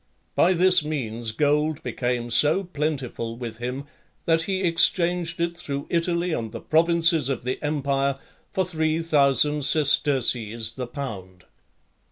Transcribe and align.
By 0.33 0.53
this 0.53 0.83
means 0.83 1.31
gold 1.31 1.83
became 1.83 2.31
so 2.31 2.63
plentiful 2.63 3.37
with 3.37 3.59
him, 3.59 3.85
that 4.25 4.41
he 4.49 4.63
exchanged 4.63 5.39
it 5.39 5.55
through 5.55 5.85
Italy 5.91 6.31
and 6.31 6.51
the 6.51 6.59
provinces 6.59 7.29
of 7.29 7.43
the 7.43 7.61
empire 7.61 8.17
for 8.51 8.65
three 8.65 9.03
thousand 9.03 9.63
sesterces 9.63 10.71
the 10.71 10.87
pound. 10.87 11.43